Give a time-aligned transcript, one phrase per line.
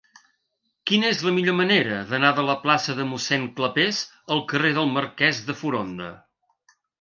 [0.91, 4.01] Quina és la millor manera d'anar de la plaça de Mossèn Clapés
[4.37, 6.11] al carrer del Marquès de Foronda?